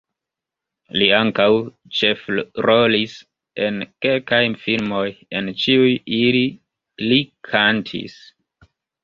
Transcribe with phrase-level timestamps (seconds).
[0.99, 1.43] Li ankaŭ
[1.97, 3.13] ĉefrolis
[3.67, 3.77] en
[4.07, 5.03] kelkaj filmoj,
[5.41, 5.93] en ĉiuj
[6.23, 6.43] ili
[7.13, 7.21] li
[7.53, 8.19] kantis.